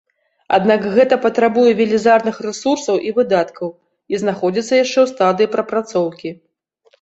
[0.57, 3.69] Аднак гэта патрабуе велізарных рэсурсаў і выдаткаў
[4.15, 6.29] і знаходзіцца яшчэ ў стадыі прапрацоўкі.